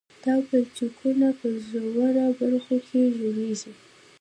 دا 0.23 0.35
پلچکونه 0.47 1.27
په 1.39 1.47
ژورو 1.67 2.25
برخو 2.39 2.75
کې 2.87 2.99
جوړیږي 3.17 3.71